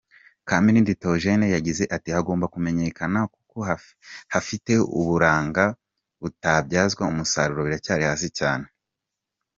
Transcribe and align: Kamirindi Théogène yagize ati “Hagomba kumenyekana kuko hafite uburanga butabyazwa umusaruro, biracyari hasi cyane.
Kamirindi 0.49 0.93
Théogène 1.01 1.45
yagize 1.55 1.83
ati 1.95 2.09
“Hagomba 2.15 2.45
kumenyekana 2.53 3.19
kuko 3.33 3.57
hafite 4.33 4.71
uburanga 4.99 5.65
butabyazwa 6.21 7.03
umusaruro, 7.11 7.61
biracyari 7.65 8.03
hasi 8.11 8.29
cyane. 8.39 8.65